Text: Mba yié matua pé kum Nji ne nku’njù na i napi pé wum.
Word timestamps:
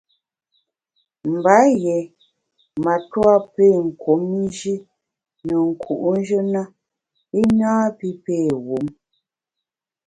Mba 1.31 1.55
yié 1.81 1.97
matua 2.83 3.35
pé 3.55 3.65
kum 4.01 4.21
Nji 4.43 4.73
ne 5.45 5.55
nku’njù 5.67 6.39
na 6.53 6.61
i 7.39 7.41
napi 7.59 8.09
pé 8.25 8.35
wum. 8.67 8.85